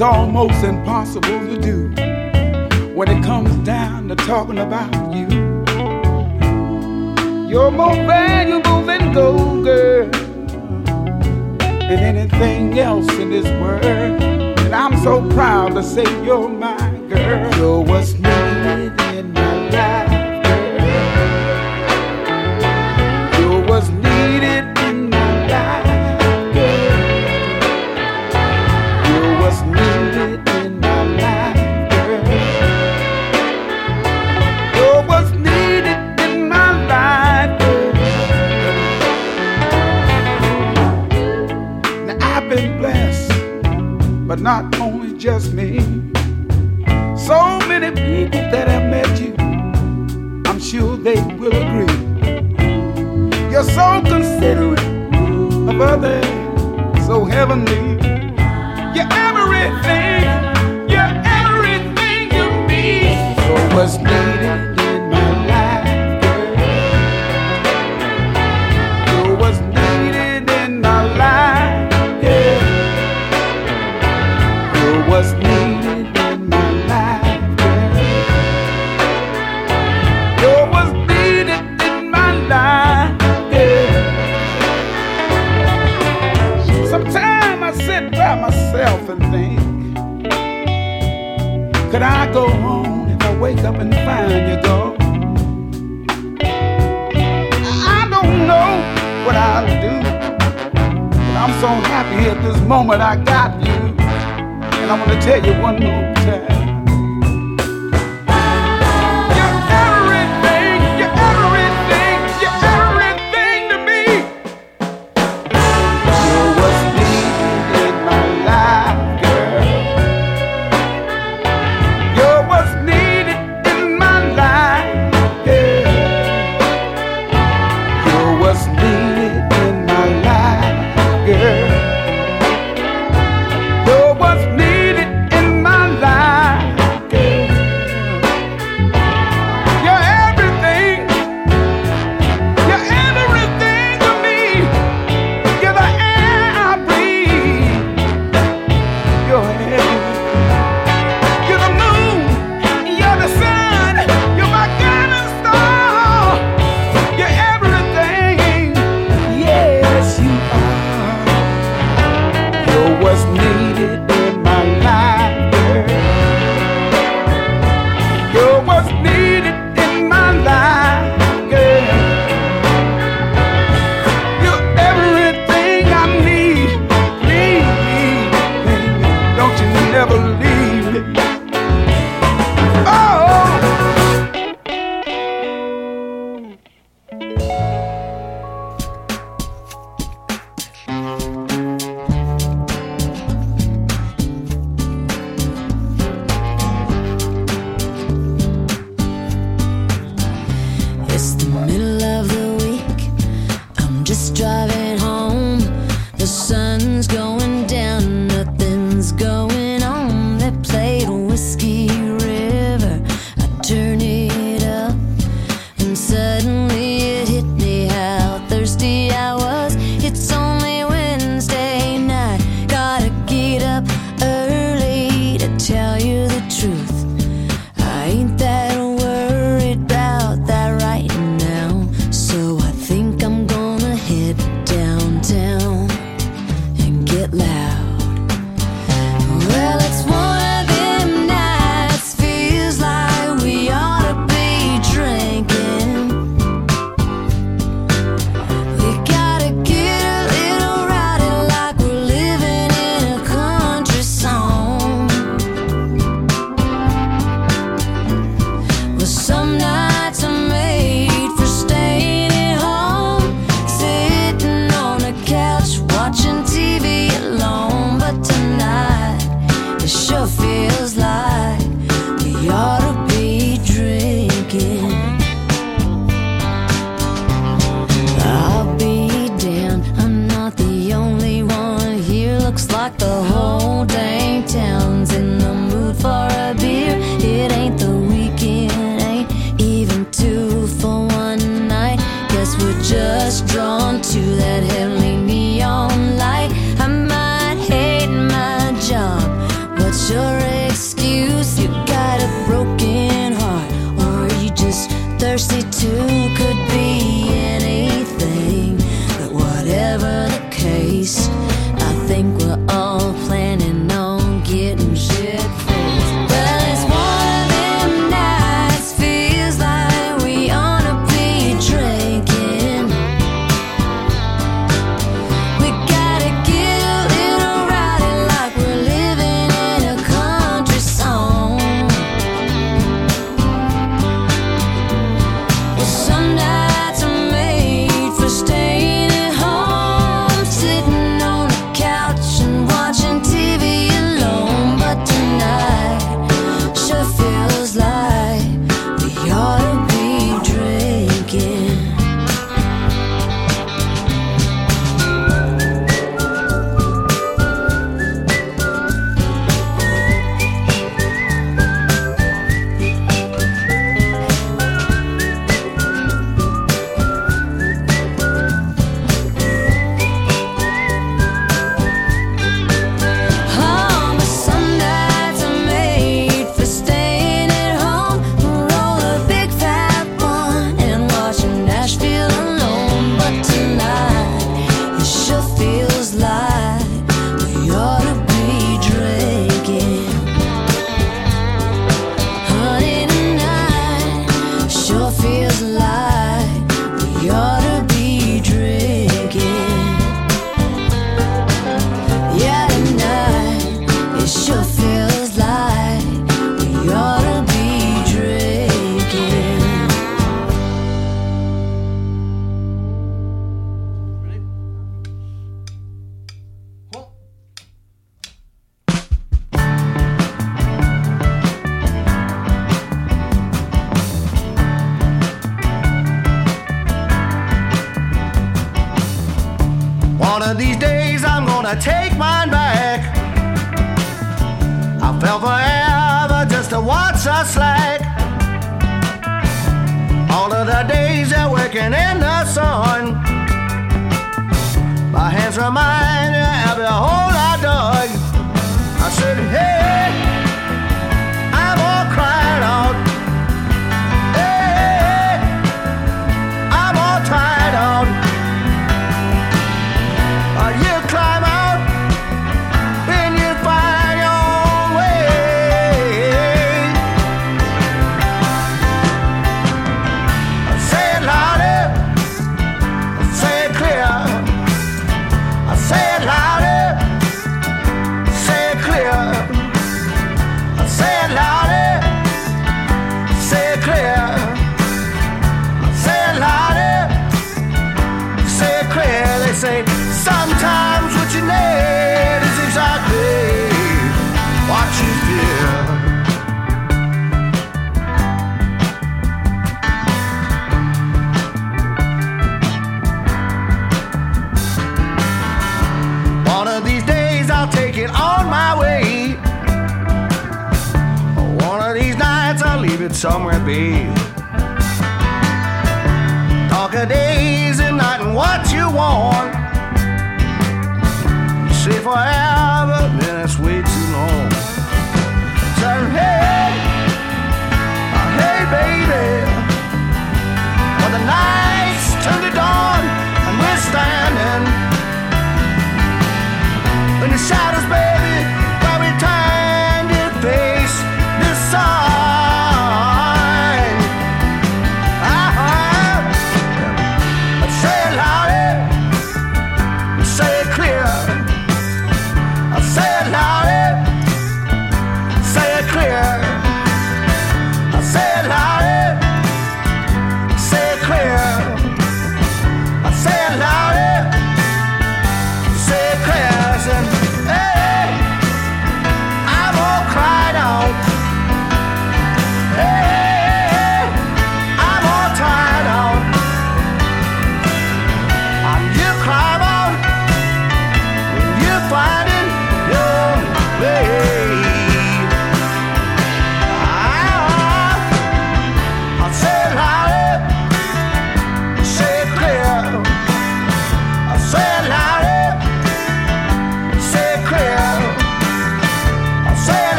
It's 0.00 0.06
almost 0.06 0.64
impossible 0.64 1.40
to 1.46 1.60
do 1.60 1.88
when 2.94 3.10
it 3.10 3.22
comes 3.22 3.54
down 3.66 4.08
to 4.08 4.16
talking 4.16 4.56
about 4.56 4.94
you. 5.12 5.28
You're 7.46 7.70
more 7.70 7.94
valuable 7.94 8.80
than 8.80 9.12
gold, 9.12 9.64
girl, 9.66 10.08
than 11.80 11.98
anything 11.98 12.78
else 12.78 13.12
in 13.18 13.28
this 13.28 13.44
world. 13.60 13.84
And 13.84 14.74
I'm 14.74 14.96
so 15.02 15.20
proud 15.34 15.74
to 15.74 15.82
say 15.82 16.04
you're 16.24 16.48
my 16.48 16.78
girl. 17.10 17.54
You're 17.56 17.82
what's 17.82 18.14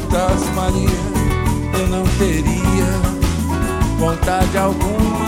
se 0.00 0.06
faltasse 0.06 0.50
Maria, 0.54 0.88
eu 1.78 1.88
não 1.88 2.04
teria 2.18 3.00
vontade 3.98 4.56
alguma 4.56 5.20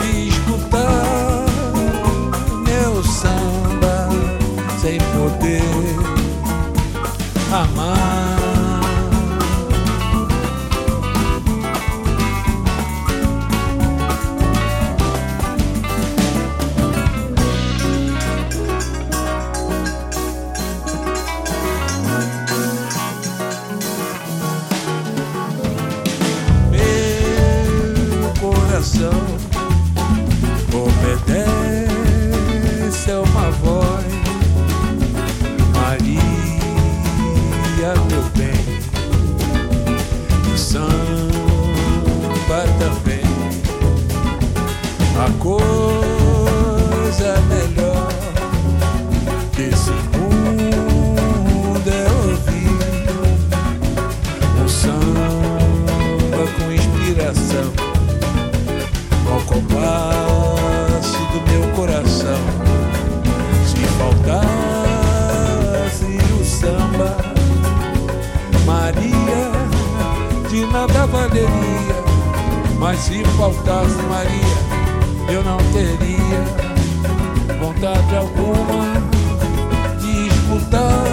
de 0.00 0.28
escutar 0.28 1.46
meu 2.66 3.02
samba 3.04 4.08
sem 4.80 4.98
poder 4.98 5.62
amar. 7.52 8.03
Se 73.24 73.36
faltasse 73.36 74.02
Maria, 74.08 75.32
eu 75.32 75.42
não 75.44 75.58
teria 75.72 76.44
vontade 77.58 78.16
alguma 78.16 78.94
de 80.00 80.28
escutar 80.28 81.04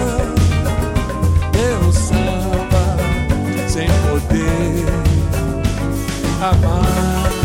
meu 1.54 1.92
samba 1.92 2.96
sem 3.68 3.88
poder 3.88 4.86
amar. 6.40 7.41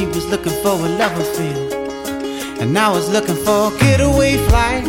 She 0.00 0.06
was 0.06 0.26
looking 0.28 0.52
for 0.62 0.76
a 0.86 0.88
love 1.00 1.14
affair, 1.18 1.56
and 2.62 2.78
I 2.78 2.88
was 2.90 3.10
looking 3.10 3.34
for 3.44 3.70
a 3.70 3.78
getaway 3.78 4.38
flight. 4.48 4.86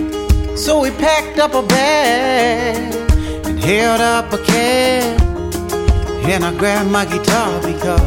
So 0.57 0.79
we 0.79 0.89
packed 0.91 1.37
up 1.37 1.53
a 1.53 1.63
bag 1.63 2.93
and 3.45 3.59
held 3.59 3.99
up 3.99 4.31
a 4.31 4.37
cab. 4.37 5.19
And 6.31 6.45
I 6.45 6.55
grabbed 6.57 6.91
my 6.91 7.03
guitar 7.03 7.59
because 7.59 8.01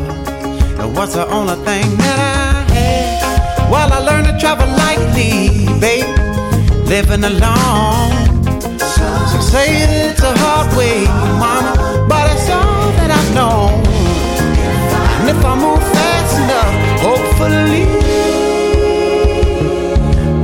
it 0.83 0.91
was 0.97 1.13
the 1.13 1.27
only 1.29 1.57
thing 1.67 1.87
that 2.05 2.19
I 2.41 2.73
had. 2.73 3.71
While 3.71 3.93
I 3.93 3.99
learned 3.99 4.29
to 4.29 4.39
travel 4.39 4.69
lightly, 4.85 5.67
babe, 5.85 6.09
living 6.89 7.25
alone. 7.25 8.13
Some 9.31 9.45
say 9.53 9.69
that 9.85 10.11
it's 10.11 10.23
a 10.23 10.33
hard 10.43 10.75
way, 10.79 11.05
mama, 11.43 12.07
but 12.09 12.25
it's 12.33 12.49
all 12.49 12.89
that 12.99 13.11
I 13.21 13.23
know. 13.37 13.69
And 15.21 15.29
if 15.29 15.45
I 15.45 15.55
move 15.55 15.83
fast 15.93 16.04
hopefully, 17.45 17.85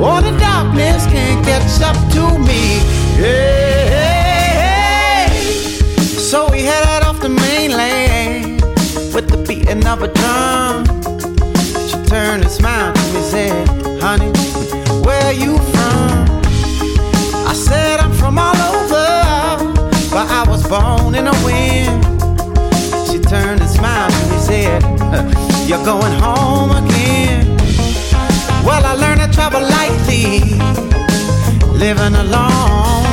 all 0.03 0.23
the 0.23 0.37
darkness 0.39 1.07
can't 1.07 1.45
catch 1.45 1.81
up 1.83 1.97
to 2.13 2.39
me. 2.39 2.81
Yeah. 3.19 4.01
So 6.31 6.51
we 6.51 6.63
headed 6.63 7.05
off 7.07 7.21
the 7.21 7.29
mainland 7.29 8.63
with 9.15 9.29
the 9.29 9.37
beating 9.47 9.87
of 9.87 10.03
a 10.03 10.09
drum. 10.09 10.85
She 11.89 11.97
turned 12.09 12.43
and 12.43 12.51
smiled 12.51 12.95
to 12.97 13.03
me 13.15 13.21
said, 13.23 13.69
Honey, 14.03 14.33
where 15.05 15.33
you 15.33 15.59
from? 15.59 16.29
I 17.47 17.53
said 17.55 18.01
I'm 18.01 18.13
from 18.13 18.39
all 18.39 18.57
over, 18.57 19.75
but 20.11 20.27
I 20.31 20.45
was 20.49 20.67
born 20.67 21.15
in 21.15 21.27
a 21.27 21.45
wind. 21.45 22.05
She 23.09 23.19
turned 23.19 23.61
and 23.61 23.71
smiled 23.71 24.13
and 24.13 24.41
said, 24.41 24.83
You're 25.69 25.85
going 25.85 26.13
home 26.21 26.71
again. 26.71 26.90
Well, 28.65 28.85
I 28.85 28.95
learned 28.95 29.21
to 29.21 29.29
travel 29.29 29.63
lightly, 29.63 30.41
living 31.79 32.15
alone. 32.15 33.05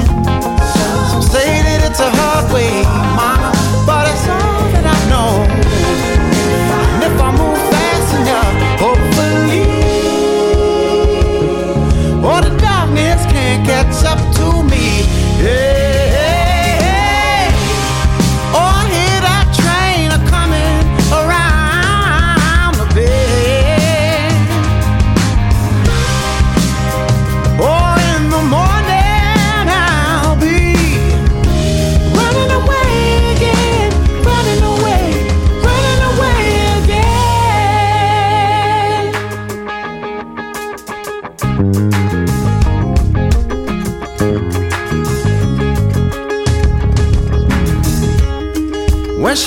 Some 1.09 1.21
say 1.21 1.61
that 1.63 1.81
it's 1.89 1.99
a 1.99 2.09
hard 2.09 2.51
way, 2.53 2.83
mama, 3.15 3.51
but 3.85 4.07
it's 4.11 4.27
all 4.27 4.63
that 4.73 4.85
I 4.85 4.99
know. 5.09 5.66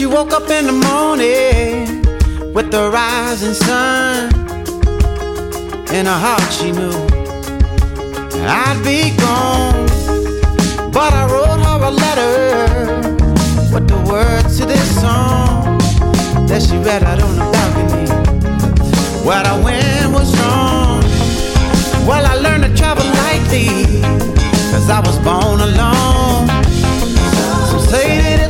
She 0.01 0.07
woke 0.07 0.33
up 0.33 0.49
in 0.49 0.65
the 0.65 0.73
morning 0.73 2.01
with 2.55 2.71
the 2.71 2.89
rising 2.91 3.53
sun 3.53 4.33
in 5.93 6.07
her 6.07 6.21
heart, 6.27 6.51
she 6.51 6.73
knew 6.73 6.97
I'd 8.49 8.81
be 8.83 9.15
gone. 9.19 9.85
But 10.91 11.13
I 11.13 11.27
wrote 11.31 11.61
her 11.67 11.79
a 11.85 11.91
letter 11.91 12.87
with 13.75 13.87
the 13.89 14.01
words 14.11 14.59
to 14.59 14.65
this 14.65 14.89
song 15.03 15.77
that 16.49 16.63
she 16.63 16.79
read 16.79 17.03
out 17.03 17.21
on 17.21 17.35
the 17.37 17.47
balcony. 17.53 18.09
What 19.23 19.45
I 19.45 19.55
went 19.63 20.15
was 20.15 20.31
wrong. 20.41 21.03
Well, 22.09 22.25
I 22.25 22.37
learned 22.37 22.65
to 22.65 22.75
travel 22.75 23.05
lightly, 23.05 24.01
cause 24.73 24.89
I 24.89 25.01
was 25.01 25.19
born 25.19 25.61
alone. 25.61 26.47
Some 27.69 27.81
say 27.81 28.17
that 28.39 28.50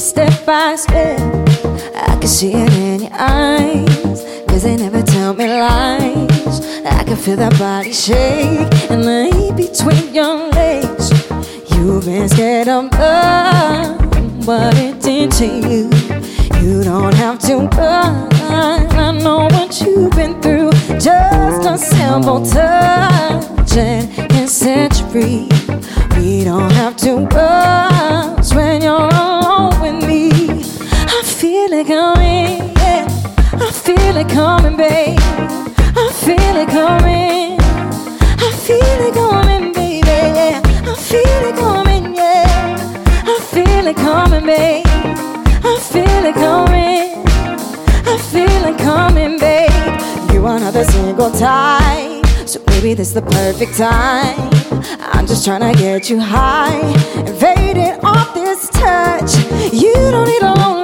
step 0.00 0.46
by 0.46 0.76
step. 0.76 1.20
I 1.94 2.16
can 2.18 2.26
see 2.26 2.52
it 2.54 2.72
in 2.72 3.00
your 3.02 3.12
eyes. 3.12 4.24
Cause 4.48 4.62
they 4.62 4.76
never 4.76 5.02
tell 5.02 5.34
me 5.34 5.46
lies. 5.46 6.60
I 6.86 7.04
can 7.04 7.16
feel 7.16 7.36
that 7.36 7.58
body 7.58 7.92
shake 7.92 8.90
and 8.90 9.04
lay 9.04 9.52
between 9.52 10.14
your 10.14 10.48
legs. 10.50 11.10
You've 11.72 12.06
been 12.06 12.28
scared 12.28 12.68
of 12.68 12.90
love, 12.92 14.46
what 14.46 14.74
it 14.76 15.00
did 15.02 15.32
to 15.32 15.46
you. 15.46 15.90
You 16.62 16.82
don't 16.82 17.14
have 17.14 17.38
to 17.40 17.56
run. 17.76 18.28
I 18.52 19.18
know 19.22 19.48
what 19.50 19.80
you've 19.80 20.12
been 20.12 20.40
through. 20.40 20.70
Just 20.98 21.66
a 21.66 21.76
simple 21.76 22.44
touch 22.44 23.76
and 23.76 24.10
can 24.30 24.48
set 24.48 24.98
you 24.98 25.06
free. 25.10 25.48
We 26.16 26.44
don't 26.44 26.72
have 26.72 26.96
to 26.98 27.26
rush 27.26 27.89
it 31.80 31.86
coming, 31.86 32.76
yeah. 32.76 33.06
I 33.52 33.70
feel 33.70 34.16
it 34.16 34.28
coming, 34.28 34.76
babe. 34.76 35.18
I 35.96 36.12
feel 36.12 36.56
it 36.56 36.68
coming. 36.68 37.58
I 37.58 38.52
feel 38.66 39.00
it 39.08 39.14
coming, 39.14 39.72
baby. 39.72 40.06
Yeah. 40.06 40.60
I 40.64 40.94
feel 40.94 41.42
it 41.48 41.56
coming, 41.56 42.14
yeah. 42.14 42.76
I 43.24 43.40
feel 43.52 43.86
it 43.86 43.96
coming, 43.96 44.44
babe. 44.44 44.84
I 44.86 45.78
feel 45.92 46.24
it 46.30 46.34
coming. 46.34 47.24
I 48.06 48.18
feel 48.30 48.64
it 48.70 48.78
coming, 48.78 49.38
babe. 49.38 50.34
You 50.34 50.46
are 50.46 50.60
not 50.60 50.76
a 50.76 50.84
single 50.84 51.30
type. 51.30 52.26
So 52.46 52.62
maybe 52.66 52.92
this 52.92 53.12
the 53.12 53.22
perfect 53.22 53.76
time. 53.78 54.50
I'm 55.14 55.26
just 55.26 55.46
trying 55.46 55.72
to 55.72 55.78
get 55.78 56.10
you 56.10 56.20
high. 56.20 56.78
Invaded 57.26 58.04
off 58.04 58.34
this 58.34 58.68
touch. 58.68 59.32
You 59.72 59.94
don't 60.10 60.26
need 60.26 60.42
a 60.42 60.54
lonely 60.54 60.79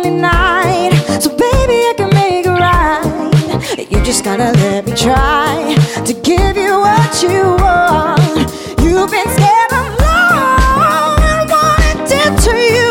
just 4.06 4.22
gotta 4.22 4.52
let 4.60 4.86
me 4.86 4.92
try 4.92 5.74
to 6.04 6.12
give 6.22 6.56
you 6.56 6.78
what 6.78 7.22
you 7.24 7.42
want. 7.58 8.38
You've 8.80 9.10
been 9.10 9.28
scared 9.34 9.72
of 9.72 9.86
love 9.98 11.18
and 11.32 11.50
what 11.50 11.80
it 11.90 11.98
did 12.08 12.38
to 12.46 12.54
you. 12.76 12.90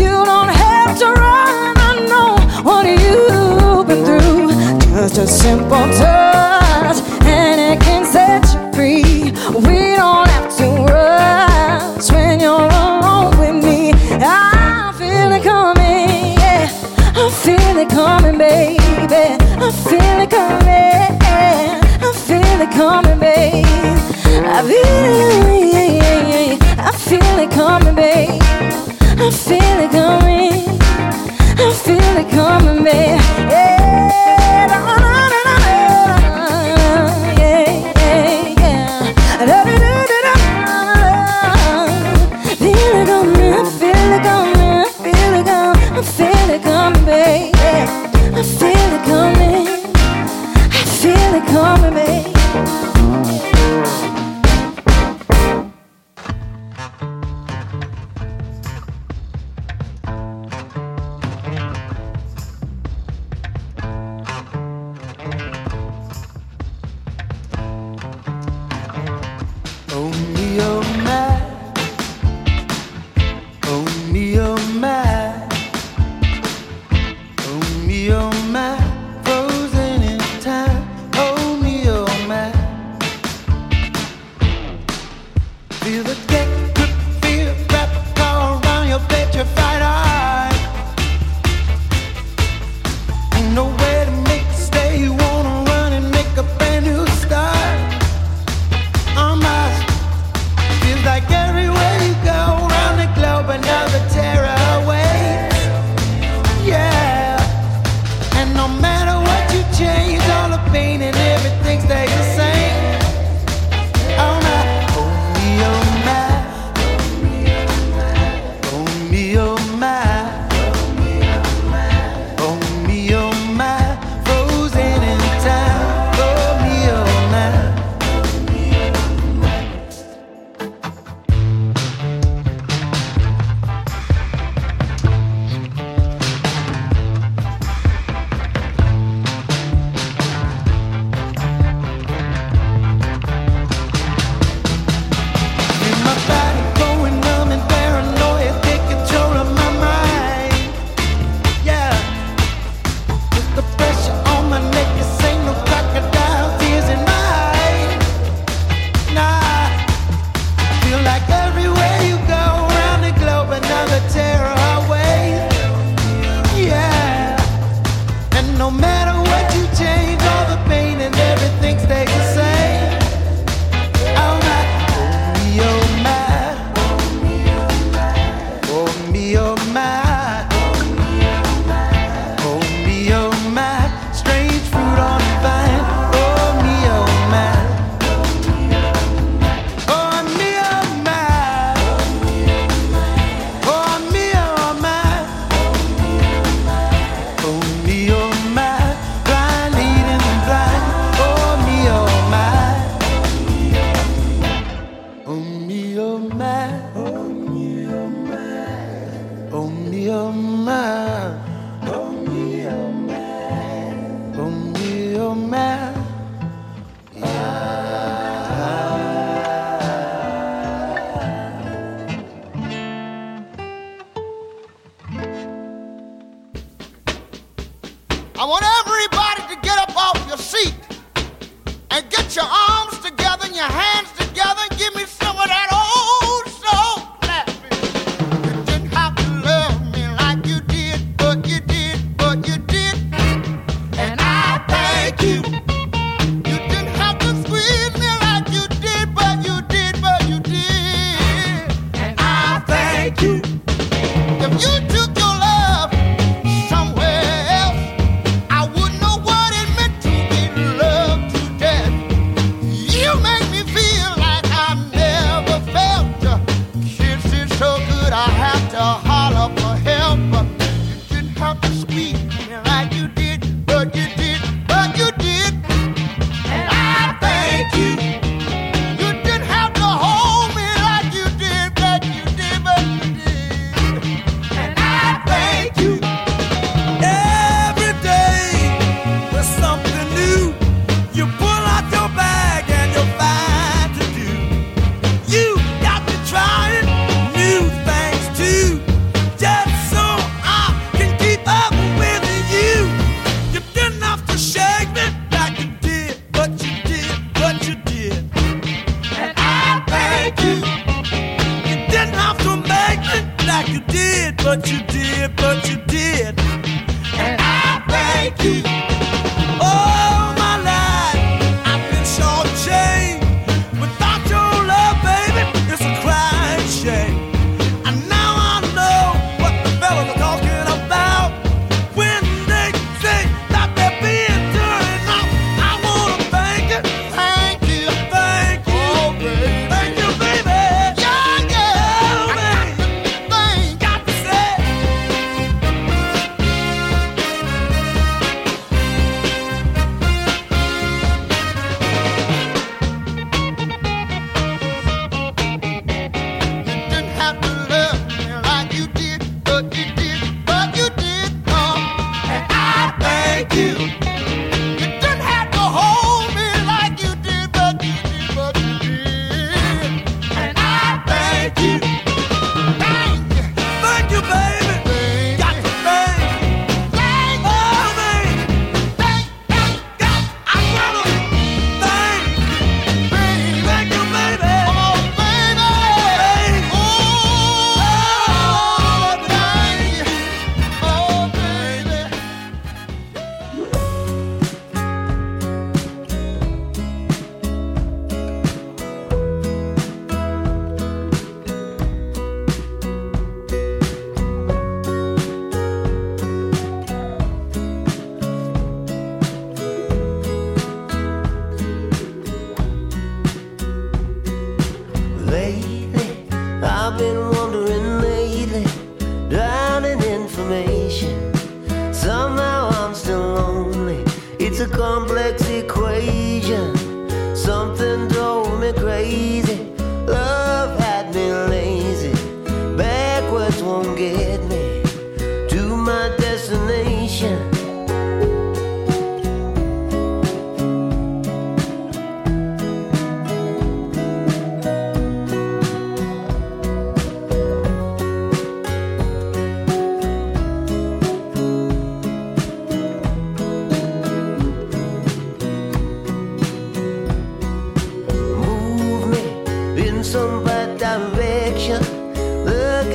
You 0.00 0.10
don't 0.24 0.48
have 0.48 0.98
to 0.98 1.06
run. 1.06 1.76
I 1.78 1.94
know 2.10 2.34
what 2.64 2.86
you've 2.88 3.86
been 3.86 4.04
through. 4.04 4.50
Just 4.90 5.18
a 5.18 5.28
simple 5.28 5.71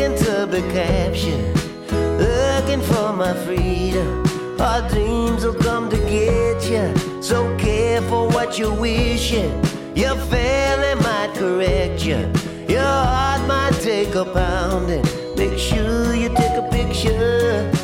into 0.08 0.48
be 0.48 0.62
caption, 0.72 1.54
looking 2.18 2.82
for 2.82 3.12
my 3.12 3.34
freedom. 3.46 4.24
Our 4.60 4.88
dreams 4.88 5.44
will 5.44 5.54
come 5.54 5.90
to 5.90 5.98
get 5.98 6.70
you. 6.72 7.22
So 7.22 7.38
careful 7.58 8.30
what 8.30 8.58
you 8.58 8.74
wishing. 8.74 9.52
Your 9.96 10.16
family 10.32 10.96
might 11.04 11.34
correct 11.36 12.06
ya. 12.06 12.20
Your 12.70 12.94
heart 13.12 13.42
might 13.48 13.78
take 13.82 14.16
a 14.16 14.24
pounding. 14.24 15.06
Make 15.36 15.60
sure 15.60 16.16
you 16.16 16.30
take 16.30 16.56
a 16.64 16.68
picture. 16.72 17.77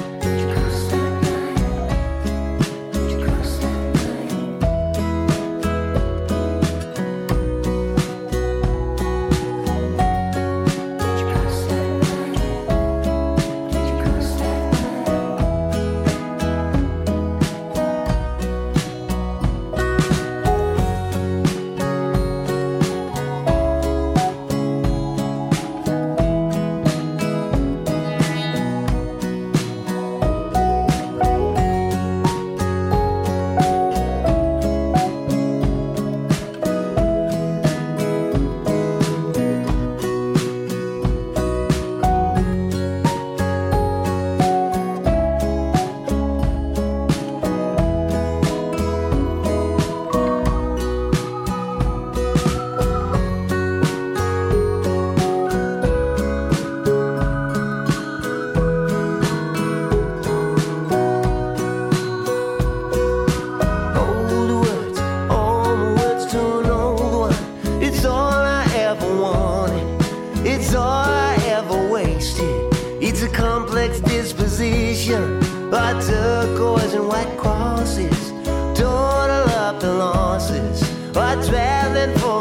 traveling 81.42 82.18
for. 82.20 82.33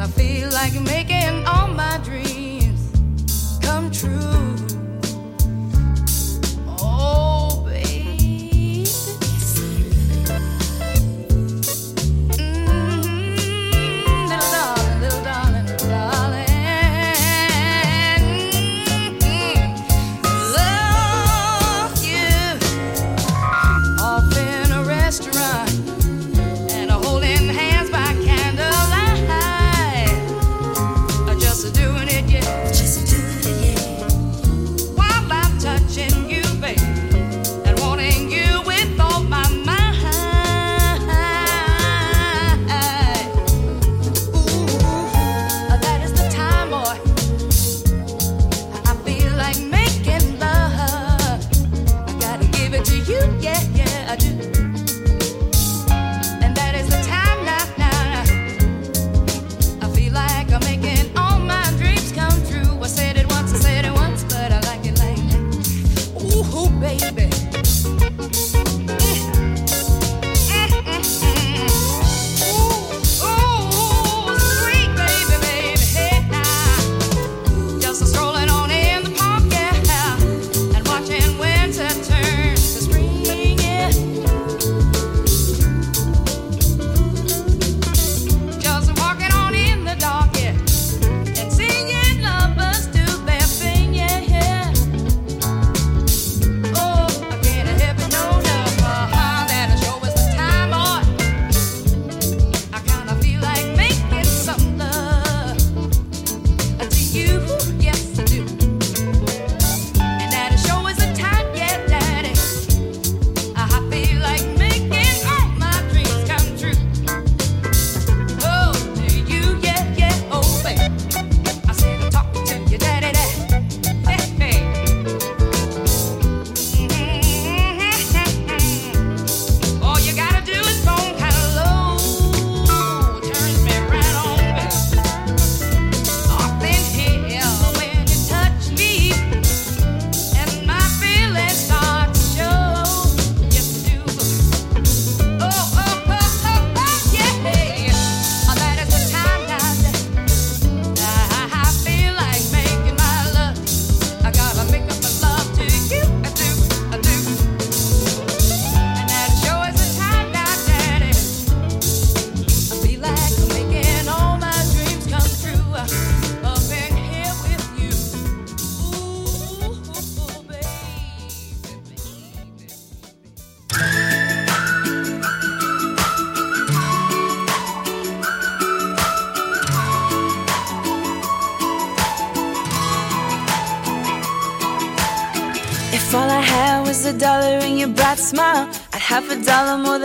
and 0.00 0.08
I 0.08 0.12
feel 0.12 0.48
like 0.50 0.72
making 0.80 1.44
all 1.46 1.68
my 1.68 1.98
dreams 2.02 3.58
come 3.60 3.90
true. 3.90 4.49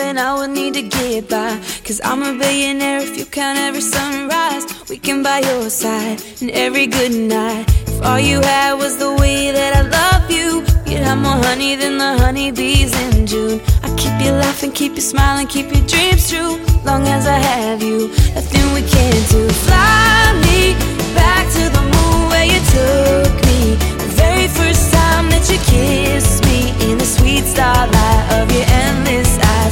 and 0.06 0.20
I 0.20 0.34
will 0.36 0.48
need 0.48 0.74
to 0.76 0.84
get 0.84 1.30
by. 1.30 1.60
Cause 1.84 2.00
I'm 2.04 2.22
a 2.22 2.38
billionaire 2.38 3.00
if 3.00 3.18
you 3.18 3.26
count 3.26 3.58
every 3.58 3.82
sunrise. 3.82 4.66
We 4.90 4.98
can 4.98 5.24
buy 5.24 5.40
your 5.40 5.70
side 5.70 6.22
and 6.42 6.52
every 6.52 6.88
good 6.88 7.12
night. 7.12 7.66
If 7.88 8.02
all 8.04 8.20
you 8.20 8.40
had 8.42 8.74
was 8.76 8.98
the 8.98 9.12
way 9.16 9.52
that 9.52 9.72
I 9.80 9.84
love 10.00 10.30
you, 10.30 10.50
you'd 10.86 11.04
have 11.10 11.18
more 11.18 11.40
honey 11.48 11.76
than 11.76 11.98
the 11.98 12.12
honeybees 12.24 12.94
in 13.06 13.26
June. 13.26 13.60
I 13.84 13.90
keep 14.02 14.16
you 14.26 14.32
laughing, 14.32 14.72
keep 14.72 14.94
you 14.96 15.02
smiling, 15.02 15.48
keep 15.48 15.68
your 15.74 15.86
dreams 15.88 16.30
true. 16.30 16.54
Long 16.84 17.08
as 17.08 17.26
I 17.26 17.40
have 17.52 17.82
you, 17.82 18.10
nothing 18.38 18.66
we 18.78 18.82
can 18.94 19.14
do. 19.34 19.42
Fly 19.66 20.22
me 20.46 20.74
back 21.16 21.46
to 21.58 21.64
the 21.78 21.84
moon 21.94 22.30
where 22.32 22.46
you 22.54 22.62
took 22.78 23.34
me. 23.50 23.62
The 24.04 24.10
very 24.22 24.48
first 24.60 24.94
time 24.94 25.30
that 25.34 25.46
you 25.52 25.58
kissed 25.74 26.46
me 26.46 26.60
in 26.92 26.98
the 27.00 27.06
sweet 27.18 27.44
starlight 27.46 28.24
of 28.38 28.52
your 28.52 28.66
endless 28.68 29.45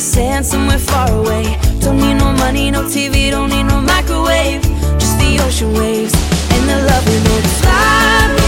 the 0.00 0.06
sand 0.06 0.46
somewhere 0.46 0.78
far 0.78 1.12
away. 1.12 1.58
Don't 1.80 1.98
need 1.98 2.14
no 2.14 2.32
money, 2.32 2.70
no 2.70 2.84
TV, 2.84 3.30
don't 3.30 3.50
need 3.50 3.64
no 3.64 3.82
microwave. 3.82 4.62
Just 4.98 5.18
the 5.18 5.38
ocean 5.44 5.74
waves 5.74 6.14
and 6.52 6.68
the 6.68 6.76
love 6.88 7.06
we 7.06 7.16
make. 7.28 7.44
Fly. 7.60 8.39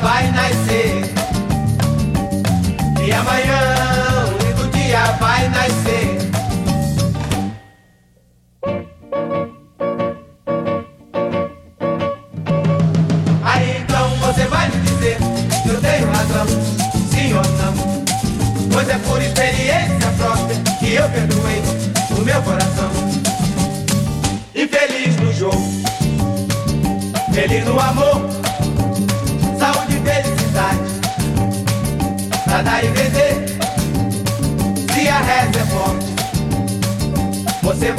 Vai 0.00 0.30
nascer. 0.32 1.04
E 3.06 3.12
amanhã 3.12 3.81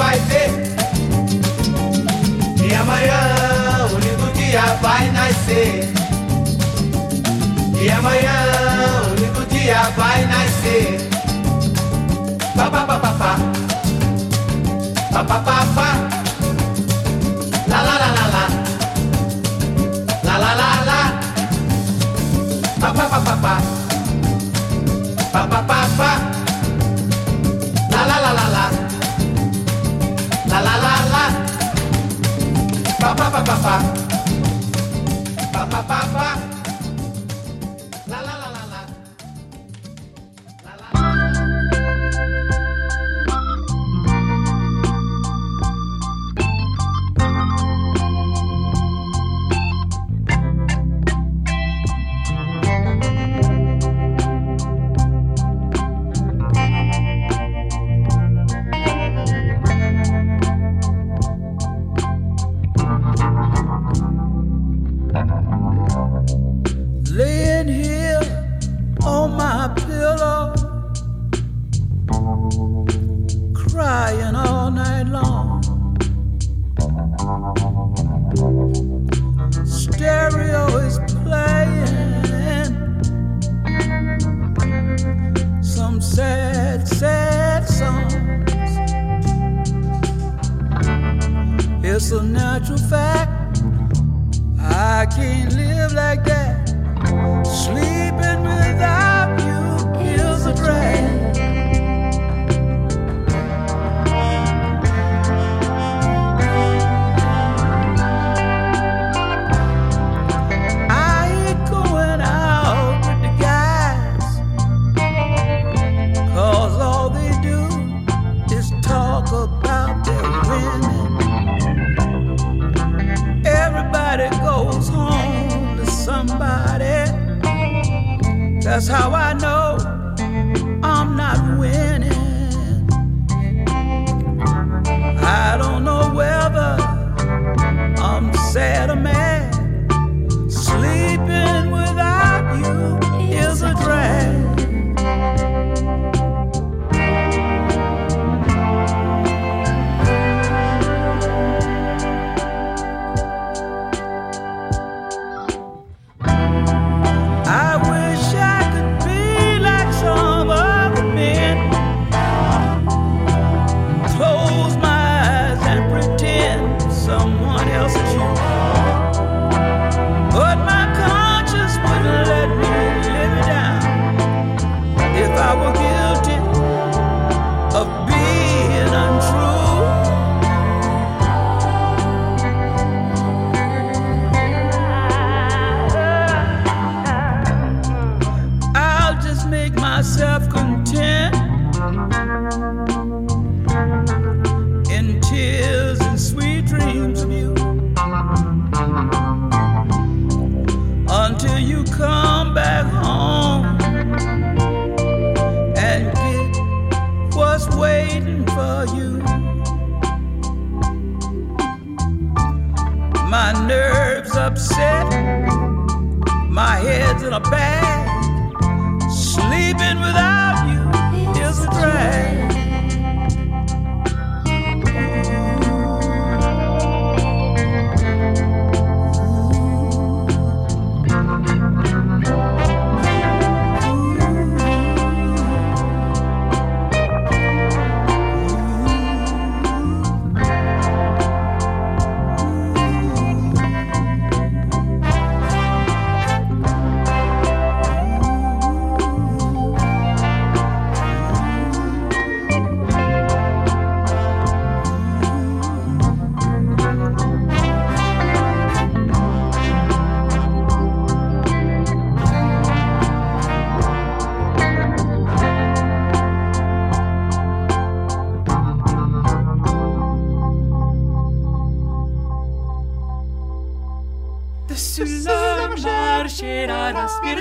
vai 0.04 0.20
ter. 0.30 0.50
E 2.66 2.76
amanhã 2.76 3.22
um 3.92 3.98
lindo 4.04 4.28
dia 4.34 4.66
vai 4.82 5.10
nascer. 5.12 5.94
E 7.82 7.90
amanhã 7.90 8.38
um 9.08 9.14
lindo 9.20 9.46
dia 9.50 9.82
vai 9.98 10.26
nascer. 10.26 11.10
Pa 12.56 12.66
pa 12.70 12.82
pa 12.90 12.96
pa 13.04 13.12
pa. 13.22 13.34
Pa 15.14 15.24
pa 15.24 15.38
pa 15.48 15.58
pa. 15.76 15.90
La 17.72 17.80
la 17.88 17.96
la 18.02 18.10
la 18.18 18.26
la. 18.36 18.46
La 20.28 20.36
la 20.44 20.52
la 20.62 20.70
la. 20.90 21.02
Pa 22.82 22.90
pa 22.98 23.06
pa 23.12 23.20
pa 23.28 23.36
pa. 23.44 23.83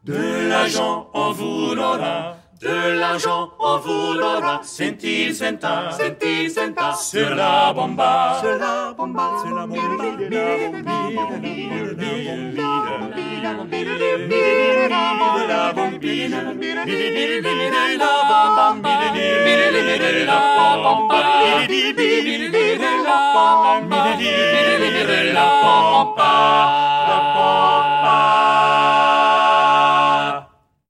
de 0.05 0.49
l'argent 0.49 1.09
on 1.15 1.31
vous 1.33 1.75
l'aura, 1.77 2.37
de 2.63 2.99
l'argent 3.01 3.51
on 3.59 3.79
vous 3.79 4.15
l'aura, 4.15 4.61
sentil 4.63 5.35
senta, 5.35 5.91
sentil 5.91 6.51
senta, 6.51 6.95
sur 6.95 7.35
la 7.35 7.73
bomba, 7.73 8.39
sur 8.41 8.57
la 8.59 8.95
bomba, 8.97 9.31
sur 9.45 9.55
la 9.57 9.67
bomba, 9.67 9.83
la 15.49 15.73
bomba, 15.73 16.23